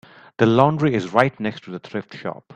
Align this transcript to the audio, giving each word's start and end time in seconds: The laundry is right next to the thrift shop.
The 0.37 0.47
laundry 0.47 0.95
is 0.95 1.13
right 1.13 1.39
next 1.39 1.63
to 1.65 1.69
the 1.69 1.77
thrift 1.77 2.15
shop. 2.17 2.43